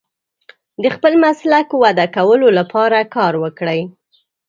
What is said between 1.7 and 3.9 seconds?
وده کولو لپاره کار وکړئ.